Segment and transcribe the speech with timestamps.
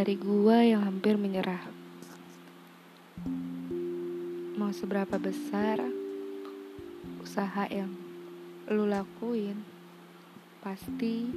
[0.00, 1.60] dari gua yang hampir menyerah.
[4.56, 5.76] Mau seberapa besar
[7.20, 7.92] usaha yang
[8.72, 9.60] lu lakuin,
[10.64, 11.28] pasti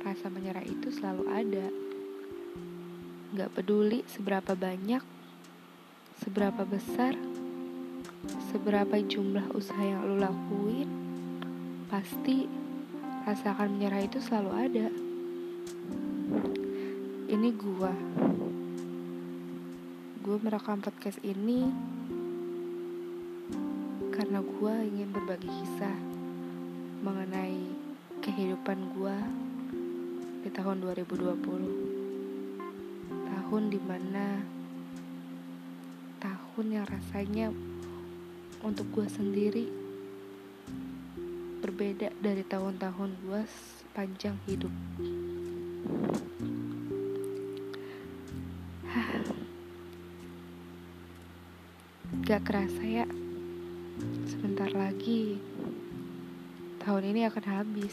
[0.00, 1.68] rasa menyerah itu selalu ada.
[3.36, 5.04] Gak peduli seberapa banyak,
[6.24, 7.12] seberapa besar,
[8.48, 10.88] seberapa jumlah usaha yang lu lakuin,
[11.92, 12.48] pasti
[13.28, 14.88] rasa akan menyerah itu selalu ada
[17.32, 17.88] ini gua
[20.20, 21.64] gue merekam podcast ini
[24.12, 25.96] karena gua ingin berbagi kisah
[27.00, 27.72] mengenai
[28.20, 29.16] kehidupan gua
[30.44, 31.40] di tahun 2020
[33.08, 34.44] tahun di mana
[36.20, 37.48] tahun yang rasanya
[38.60, 39.72] untuk gua sendiri
[41.64, 44.68] berbeda dari tahun-tahun gua sepanjang hidup.
[52.32, 53.04] Gak kerasa ya,
[54.24, 55.36] sebentar lagi
[56.80, 57.92] tahun ini akan habis.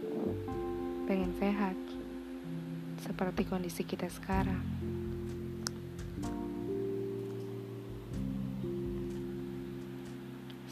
[1.06, 1.78] pengen sehat.
[3.06, 4.58] Seperti kondisi kita sekarang.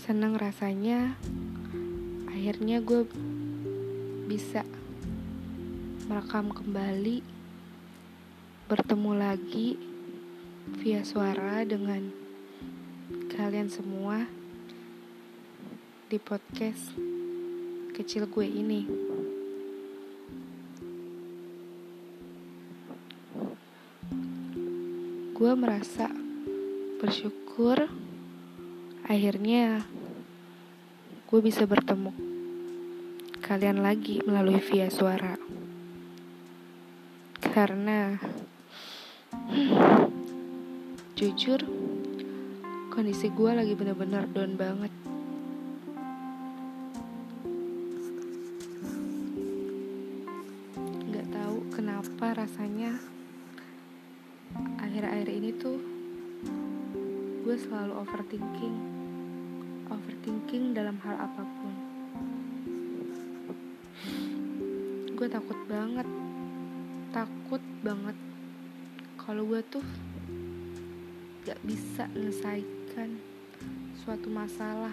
[0.03, 1.15] Senang rasanya
[2.27, 3.07] akhirnya gue
[4.27, 4.67] bisa
[6.07, 7.19] merekam kembali
[8.71, 9.75] bertemu lagi
[10.79, 12.15] via suara dengan
[13.35, 14.23] kalian semua
[16.07, 16.95] di podcast
[17.91, 18.87] kecil gue ini.
[25.35, 26.07] Gue merasa
[27.03, 27.83] bersyukur
[29.11, 29.83] akhirnya
[31.27, 32.15] gue bisa bertemu
[33.43, 35.35] kalian lagi melalui via suara.
[37.57, 38.13] Karena
[41.17, 41.57] jujur
[42.93, 44.93] kondisi gue lagi bener-bener down banget.
[51.09, 53.01] Gak tahu kenapa rasanya
[54.77, 55.81] akhir-akhir ini tuh
[57.41, 58.77] gue selalu overthinking
[59.89, 61.75] overthinking dalam hal apa pun
[65.17, 66.05] gue takut banget
[67.17, 68.13] takut banget.
[69.17, 69.81] Kalau gue tuh
[71.49, 73.17] gak bisa menyelesaikan
[74.05, 74.93] suatu masalah.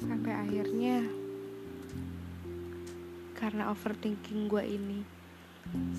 [0.00, 1.04] Sampai akhirnya
[3.36, 5.04] karena overthinking gue ini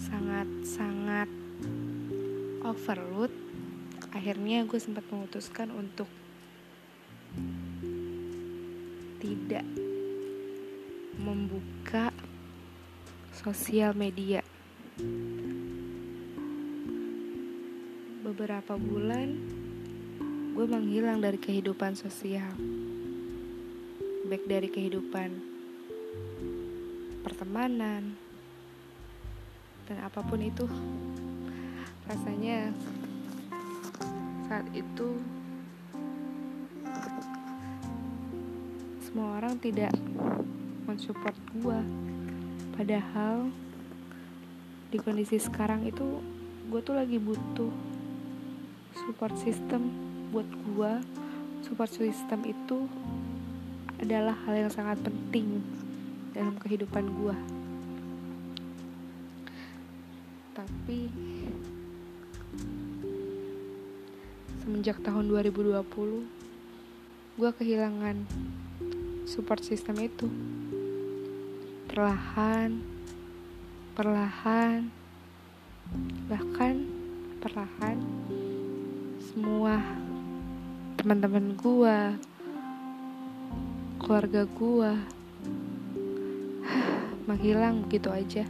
[0.09, 1.29] sangat-sangat
[2.65, 3.29] overload
[4.09, 6.09] akhirnya gue sempat memutuskan untuk
[13.45, 14.42] sosial media.
[18.25, 19.38] Beberapa bulan
[20.57, 22.50] gue menghilang dari kehidupan sosial,
[24.25, 25.30] baik dari kehidupan
[27.21, 28.18] pertemanan
[29.86, 30.65] dan apa pun itu.
[32.09, 32.74] Rasanya
[34.50, 35.21] saat itu
[39.06, 39.94] semua orang tidak
[40.89, 41.81] mensupport gue
[42.75, 43.48] padahal
[44.92, 46.19] di kondisi sekarang itu
[46.68, 47.72] gue tuh lagi butuh
[49.00, 49.88] support system
[50.36, 50.92] buat gue
[51.63, 52.83] support system itu
[54.04, 55.63] adalah hal yang sangat penting
[56.36, 57.36] dalam kehidupan gue
[60.51, 61.07] tapi
[64.60, 65.80] semenjak tahun 2020
[67.39, 68.28] gue kehilangan
[69.24, 70.28] support system itu
[71.95, 72.83] perlahan
[73.95, 74.92] perlahan
[76.27, 76.83] bahkan
[77.39, 77.95] perlahan
[79.24, 79.80] semua
[81.00, 82.19] teman-teman gua
[83.95, 85.00] keluarga gua
[87.31, 88.44] menghilang begitu aja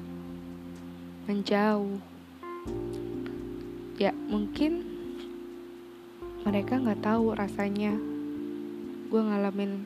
[1.30, 2.02] menjauh.
[4.02, 4.90] Ya mungkin
[6.42, 7.94] mereka nggak tahu rasanya
[9.14, 9.86] gue ngalamin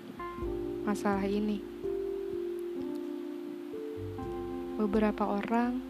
[0.88, 1.69] masalah ini
[4.80, 5.84] beberapa orang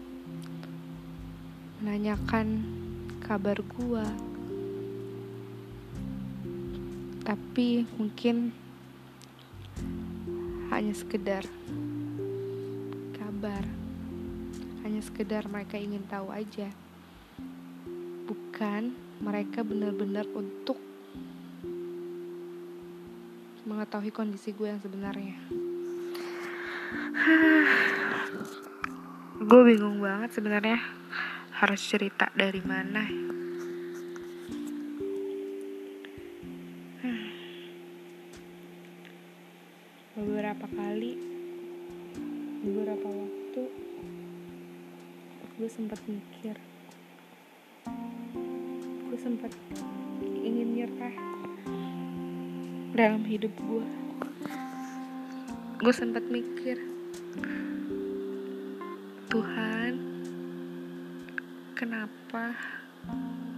[1.78, 2.66] menanyakan
[3.22, 4.02] kabar gua.
[7.22, 8.50] Tapi mungkin
[10.74, 11.46] hanya sekedar
[13.14, 13.62] kabar
[14.82, 16.74] hanya sekedar mereka ingin tahu aja.
[18.26, 18.90] Bukan
[19.22, 20.82] mereka benar-benar untuk
[23.70, 25.38] mengetahui kondisi gue yang sebenarnya
[29.40, 30.76] gue bingung banget sebenarnya
[31.56, 33.08] harus cerita dari mana.
[37.00, 37.28] Hmm.
[40.20, 41.16] beberapa kali
[42.68, 43.62] beberapa waktu
[45.56, 46.60] gue sempat mikir.
[49.08, 49.56] Gue sempat
[50.20, 51.16] ingin nyerah
[52.92, 53.86] dalam hidup gue
[55.80, 56.76] gue sempat mikir
[59.30, 59.94] Tuhan,
[61.78, 62.50] kenapa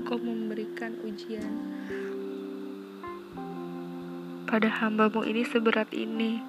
[0.05, 1.49] kau memberikan ujian
[4.45, 6.45] pada hambamu ini seberat ini?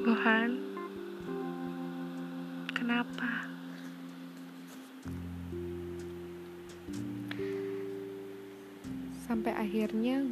[0.00, 0.56] Tuhan,
[2.72, 3.44] kenapa?
[9.28, 10.24] Sampai akhirnya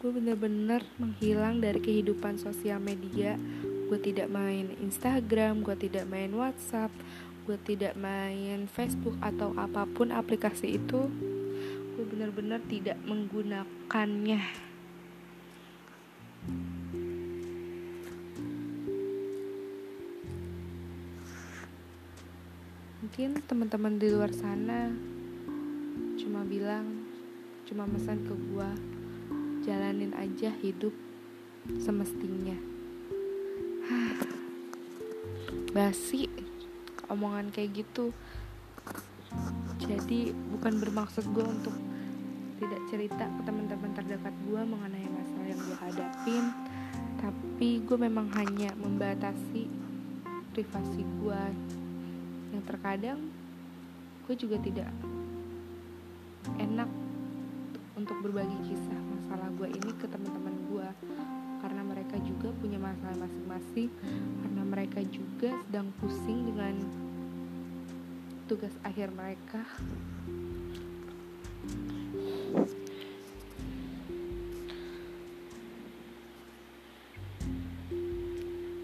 [0.00, 3.36] gue bener-bener menghilang dari kehidupan sosial media
[3.86, 6.90] gue tidak main Instagram gue tidak main WhatsApp
[7.46, 11.06] gue tidak main Facebook atau apa pun aplikasi itu
[11.96, 14.42] gue benar-benar tidak menggunakannya.
[23.00, 24.92] Mungkin teman-teman di luar sana
[26.20, 27.06] cuma bilang
[27.64, 28.70] cuma pesan ke gue
[29.64, 30.92] jalanin aja hidup
[31.78, 32.75] semestinya
[35.76, 36.24] basi
[37.12, 38.16] omongan kayak gitu.
[39.84, 41.76] Jadi bukan bermaksud gue untuk
[42.56, 46.44] tidak cerita ke teman-teman terdekat gue mengenai masalah yang gue hadapin
[47.20, 49.68] tapi gue memang hanya membatasi
[50.56, 51.42] privasi gue
[52.56, 53.20] yang terkadang
[54.24, 54.88] gue juga tidak
[56.56, 56.88] enak
[57.92, 60.88] untuk berbagi kisah masalah gue ini ke teman-teman gue
[62.06, 63.90] mereka juga punya masalah masing-masing
[64.38, 66.74] karena mereka juga sedang pusing dengan
[68.46, 69.66] tugas akhir mereka.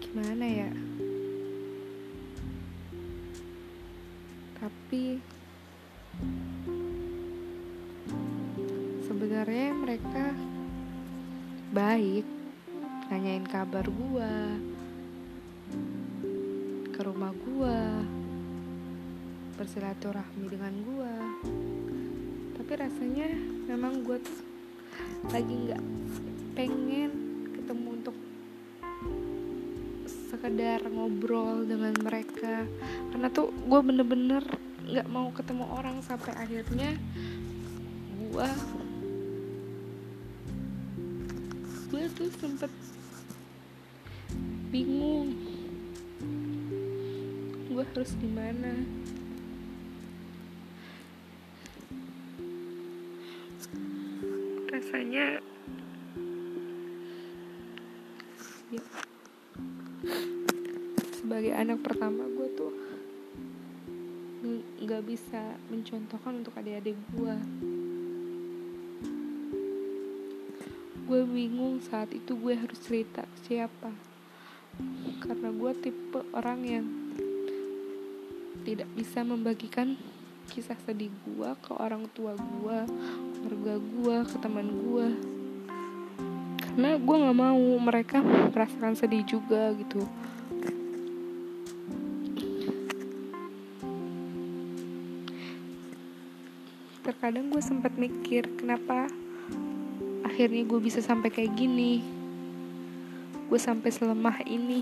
[0.03, 0.71] Gimana ya?
[4.59, 5.23] Tapi
[9.07, 10.35] sebenarnya mereka
[11.71, 12.42] baik
[13.13, 14.57] nanyain kabar gua
[16.89, 18.01] ke rumah gua
[19.53, 21.13] bersilaturahmi dengan gua.
[22.57, 23.29] Tapi rasanya
[23.69, 24.17] memang gue
[25.29, 25.83] lagi nggak
[26.57, 27.11] pengen
[27.53, 28.17] ketemu untuk
[30.09, 32.65] sekedar ngobrol dengan mereka.
[33.13, 34.41] Karena tuh gue bener-bener
[34.89, 36.97] nggak mau ketemu orang sampai akhirnya
[38.09, 38.49] gue
[41.93, 42.73] gue tuh sempet
[44.73, 45.37] bingung.
[47.69, 48.73] Gue harus gimana?
[54.73, 55.37] Rasanya
[58.73, 58.81] ya,
[61.21, 62.73] sebagai anak pertama gue tuh
[64.81, 67.37] nggak bisa mencontohkan untuk adik-adik gue
[71.05, 74.12] gue bingung saat itu gue harus cerita ke siapa
[75.23, 76.85] karena gue tipe orang yang
[78.63, 79.99] tidak bisa membagikan
[80.51, 82.77] kisah sedih gue ke orang tua gue
[83.39, 85.07] keluarga gue ke teman gue
[86.73, 90.01] karena gue nggak mau mereka merasakan sedih juga gitu.
[97.05, 99.05] Terkadang gue sempat mikir kenapa
[100.25, 102.01] akhirnya gue bisa sampai kayak gini
[103.53, 104.81] gue sampai selemah ini.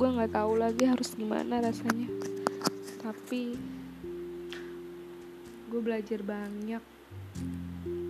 [0.00, 2.08] Gue nggak tahu lagi harus gimana rasanya.
[3.04, 3.52] Tapi
[5.68, 6.80] gue belajar banyak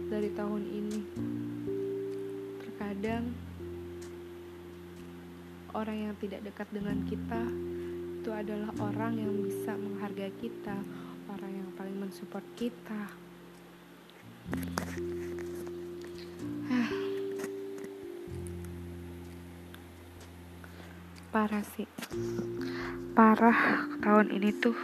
[0.07, 1.03] dari tahun ini.
[2.63, 3.35] Terkadang
[5.75, 7.43] orang yang tidak dekat dengan kita
[8.23, 10.79] itu adalah orang yang bisa menghargai kita,
[12.11, 13.07] mensupport kita.
[21.31, 21.87] Parah sih.
[23.15, 24.75] Parah tahun ini tuh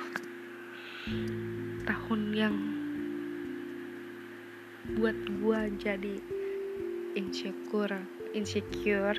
[1.82, 2.54] tahun yang
[4.94, 6.22] buat gua jadi
[7.18, 8.06] insecure,
[8.38, 9.18] insecure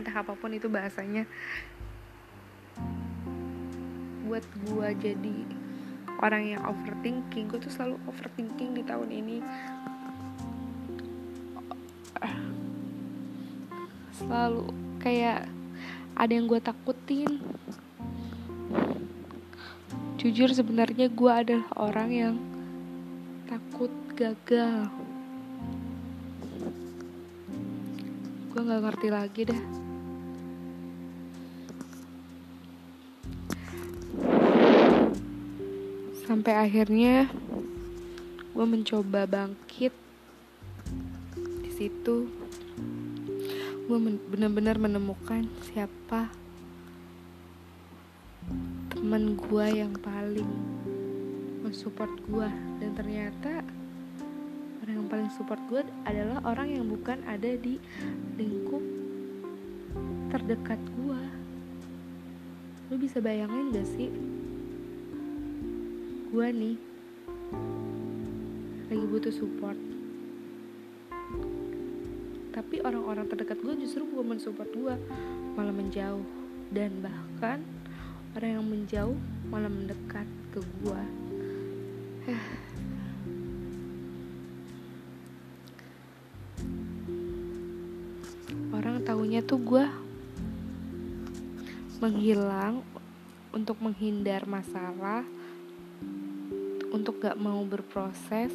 [0.00, 1.28] entah apa pun itu bahasanya
[4.24, 5.61] buat gue jadi
[6.22, 9.36] orang yang overthinking gue tuh selalu overthinking di tahun ini.
[14.22, 14.70] Selalu
[15.02, 15.50] kayak
[16.14, 17.42] ada yang gue takutin.
[20.22, 22.34] Jujur sebenarnya gue adalah orang yang
[23.50, 24.86] takut gagal.
[28.54, 29.81] Gue nggak ngerti lagi dah
[36.32, 37.28] sampai akhirnya
[38.56, 39.92] gue mencoba bangkit
[41.60, 42.24] di situ.
[43.84, 46.32] Gue men benar-benar menemukan siapa
[48.96, 50.48] teman gue yang paling
[51.60, 52.48] mensupport gue
[52.80, 53.60] dan ternyata
[54.80, 57.76] orang yang paling support gue adalah orang yang bukan ada di
[58.40, 58.80] lingkup
[60.32, 61.22] terdekat gue
[62.88, 64.08] lu bisa bayangin gak sih
[66.32, 66.80] gue nih.
[68.88, 69.76] Lagi butuh support.
[72.56, 74.96] Tapi orang-orang terdekat gue justru gue mensupport gue
[75.52, 76.24] malah menjauh.
[76.72, 77.60] Dan bahkan
[78.32, 79.12] orang yang menjauh
[79.52, 80.24] malah mendekat
[80.56, 81.02] ke gue
[88.72, 89.84] orang tahunya tuh gue
[92.00, 92.80] menghilang
[93.52, 95.28] untuk menghindar masalah
[96.92, 98.52] untuk gak mau berproses.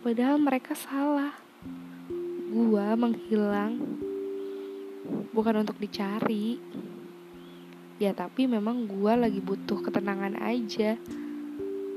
[0.00, 1.34] Padahal mereka salah.
[2.48, 4.00] Gua menghilang.
[5.34, 6.56] Bukan untuk dicari.
[8.00, 10.96] Ya tapi memang gua lagi butuh ketenangan aja.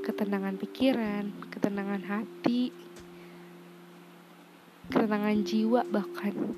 [0.04, 2.68] Ketenangan pikiran ketenangan hati
[4.92, 6.52] ketenangan jiwa bahkan.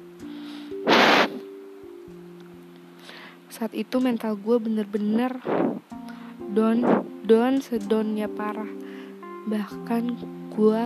[3.47, 5.39] Saat itu mental gue bener-bener
[6.51, 8.71] down down sedonnya parah.
[9.51, 10.05] Bahkan
[10.55, 10.83] gue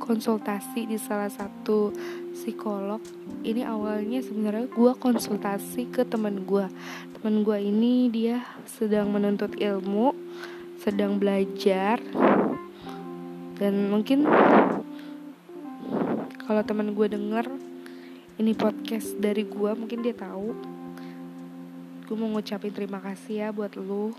[0.00, 1.92] konsultasi di salah satu
[2.32, 2.98] psikolog.
[3.44, 6.66] Ini awalnya sebenarnya gue konsultasi ke teman gue
[7.22, 10.10] teman gue ini dia sedang menuntut ilmu
[10.82, 12.02] sedang belajar.
[13.60, 14.26] Dan mungkin
[16.42, 17.46] kalau teman gue denger
[18.42, 20.50] ini podcast dari gue mungkin dia tahu.
[22.08, 24.10] Gue mau ngucapin terima kasih ya buat lu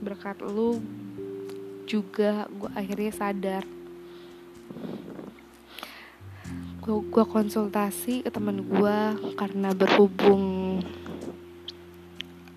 [0.00, 0.80] berkat lu
[1.84, 3.64] juga gue akhirnya sadar.
[6.80, 8.98] Gue konsultasi ke teman gue
[9.38, 10.80] karena berhubung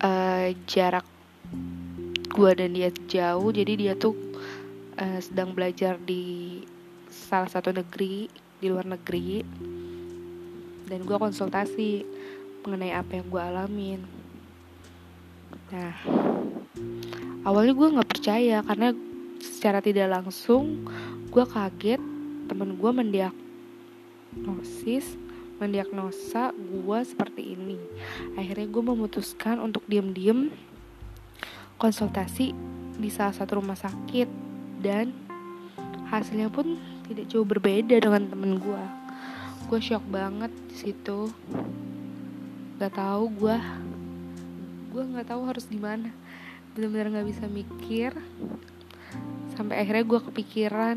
[0.02, 1.06] uh, jarak
[2.34, 4.16] gue dan dia jauh jadi dia tuh
[4.98, 6.58] uh, sedang belajar di
[7.06, 8.26] salah satu negeri
[8.58, 9.44] di luar negeri.
[10.88, 12.02] Dan gue konsultasi
[12.64, 14.00] mengenai apa yang gue alamin.
[15.70, 15.94] Nah
[17.44, 18.96] awalnya gue nggak percaya karena
[19.38, 20.88] secara tidak langsung
[21.28, 22.00] gue kaget.
[22.44, 25.16] Temen gue mendiagnosis
[25.56, 27.78] mendiagnosa gue seperti ini.
[28.36, 30.50] Akhirnya gue memutuskan untuk diem-diem
[31.80, 32.52] konsultasi
[32.98, 34.28] di salah satu rumah sakit.
[34.84, 35.12] Dan
[36.12, 36.76] hasilnya pun
[37.08, 38.84] tidak jauh berbeda dengan temen gue
[39.64, 41.32] gue shock banget di situ.
[42.76, 43.56] Gak tahu gue
[44.94, 46.14] gue nggak tahu harus gimana
[46.74, 48.10] bener-bener nggak bisa mikir.
[49.54, 50.96] Sampai akhirnya gue kepikiran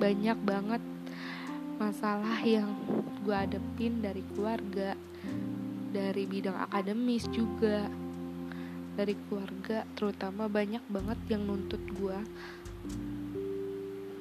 [0.00, 0.82] banyak banget
[1.78, 2.74] masalah yang
[3.22, 4.98] gue adepin dari keluarga
[5.94, 7.86] dari bidang akademis juga
[8.98, 12.18] dari keluarga terutama banyak banget yang nuntut gue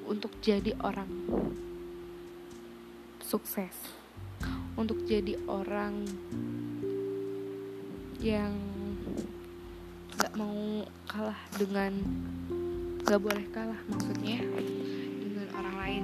[0.05, 1.09] untuk jadi orang
[3.25, 3.73] sukses
[4.77, 6.05] untuk jadi orang
[8.21, 8.53] yang
[10.17, 11.93] gak mau kalah dengan
[13.05, 14.41] gak boleh kalah maksudnya
[15.21, 16.03] dengan orang lain.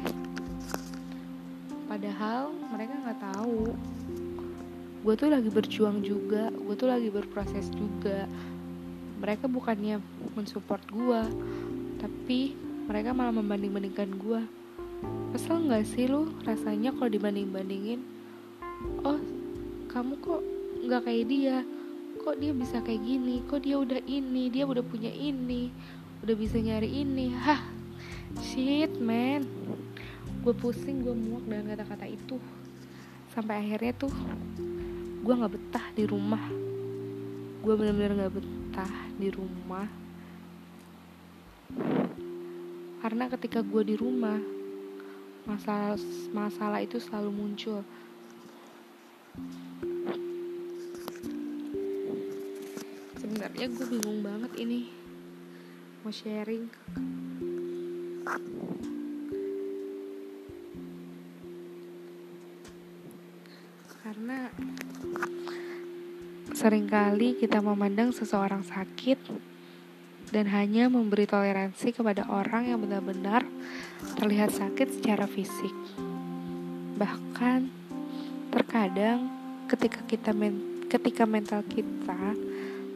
[1.89, 3.73] Padahal mereka nggak tahu.
[5.03, 8.29] Gue tuh lagi berjuang juga gue tuh lagi berproses juga.
[9.17, 9.97] Mereka bukannya
[10.37, 11.21] mensupport gue
[11.97, 12.53] tapi
[12.85, 14.41] mereka malah membanding-bandingkan gue
[15.33, 18.05] kesel nggak sih lu rasanya kalau dibanding-bandingin?
[19.01, 19.17] Oh
[19.89, 20.41] kamu kok
[20.85, 21.57] nggak kayak dia
[22.23, 23.43] kok dia bisa kayak gini?
[23.43, 24.47] Kok dia udah ini?
[24.47, 25.67] Dia udah punya ini?
[26.23, 27.35] Udah bisa nyari ini?
[27.35, 27.59] Hah?
[28.39, 29.43] Shit man.
[30.39, 32.39] Gue pusing gue muak dengan kata-kata itu.
[33.35, 34.13] Sampai akhirnya tuh
[35.19, 36.43] gue nggak betah di rumah.
[37.59, 39.87] Gue bener-bener nggak betah di rumah.
[43.03, 44.39] Karena ketika gue di rumah
[45.43, 45.99] masalah
[46.31, 47.83] masalah itu selalu muncul
[53.53, 54.89] sebenarnya gue bingung banget ini
[56.01, 56.65] mau sharing
[64.01, 64.49] karena
[66.57, 69.21] sering kali kita memandang seseorang sakit
[70.33, 73.45] dan hanya memberi toleransi kepada orang yang benar-benar
[74.17, 75.77] terlihat sakit secara fisik.
[76.97, 77.69] Bahkan
[78.49, 79.29] terkadang
[79.69, 82.33] ketika kita men ketika mental kita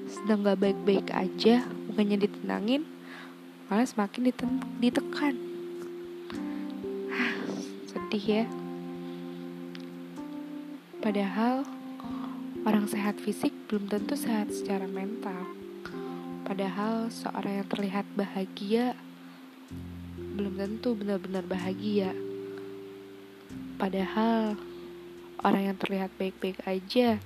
[0.08, 2.88] sedang gak baik-baik aja, bukannya ditenangin,
[3.68, 4.32] malah semakin
[4.80, 5.36] ditekan.
[7.92, 8.46] Sedih ya.
[11.04, 11.68] Padahal
[12.64, 15.44] orang sehat fisik belum tentu sehat secara mental.
[16.48, 18.96] Padahal seorang yang terlihat bahagia
[20.40, 22.16] belum tentu benar-benar bahagia.
[23.76, 24.56] Padahal
[25.44, 27.20] orang yang terlihat baik-baik aja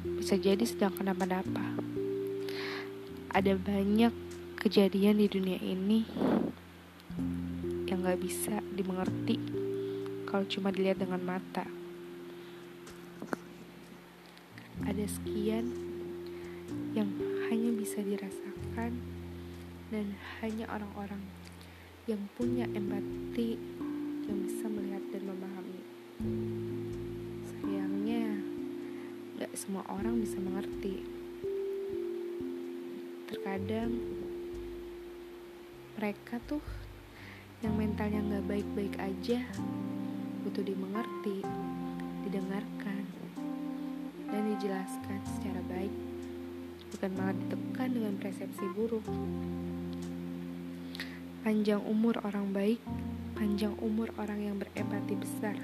[0.00, 1.79] bisa jadi sedang kenapa-napa
[3.30, 4.10] ada banyak
[4.58, 6.02] kejadian di dunia ini
[7.86, 9.38] yang gak bisa dimengerti
[10.26, 11.62] kalau cuma dilihat dengan mata.
[14.82, 15.70] Ada sekian
[16.90, 17.06] yang
[17.46, 18.98] hanya bisa dirasakan
[19.94, 20.06] dan
[20.42, 21.22] hanya orang-orang
[22.10, 23.54] yang punya empati
[24.26, 25.82] yang bisa melihat dan memahami.
[27.46, 28.42] Sayangnya,
[29.38, 31.19] gak semua orang bisa mengerti.
[33.50, 33.98] Terkadang
[35.98, 36.62] mereka tuh
[37.66, 39.42] yang mentalnya nggak baik-baik aja
[40.46, 41.42] butuh dimengerti,
[42.30, 43.02] didengarkan,
[44.30, 45.90] dan dijelaskan secara baik,
[46.94, 49.02] bukan malah ditekan dengan persepsi buruk.
[51.42, 52.78] Panjang umur orang baik,
[53.34, 55.58] panjang umur orang yang berempati besar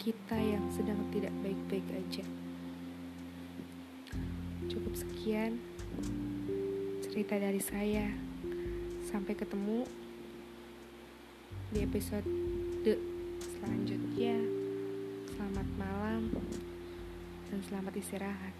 [0.00, 2.24] kita yang sedang tidak baik-baik aja.
[4.66, 5.60] Cukup sekian
[7.04, 8.08] cerita dari saya.
[9.12, 9.84] Sampai ketemu
[11.70, 12.24] di episode
[13.62, 14.40] selanjutnya.
[15.36, 16.22] Selamat malam
[17.52, 18.54] dan selamat istirahat.